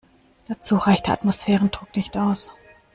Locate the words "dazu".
0.47-0.77